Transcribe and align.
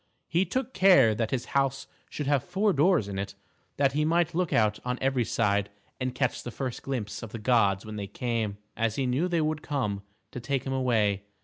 He 0.27 0.45
took 0.45 0.73
care 0.73 1.13
that 1.13 1.29
his 1.29 1.45
house 1.53 1.85
should 2.09 2.25
have 2.25 2.43
four 2.43 2.73
doors 2.73 3.07
in 3.07 3.19
it, 3.19 3.35
that 3.77 3.91
he 3.91 4.03
might 4.03 4.33
look 4.33 4.51
out 4.51 4.79
on 4.83 4.97
every 4.99 5.23
side 5.23 5.69
and 5.99 6.15
catch 6.15 6.41
the 6.41 6.49
first 6.49 6.81
glimpse 6.81 7.21
of 7.21 7.31
the 7.31 7.37
gods 7.37 7.85
when 7.85 7.97
they 7.97 8.07
came, 8.07 8.57
as 8.75 8.95
he 8.95 9.05
knew 9.05 9.27
they 9.27 9.41
would 9.41 9.61
come, 9.61 10.01
to 10.31 10.39
take 10.39 10.63
him 10.63 10.73
away. 10.73 11.21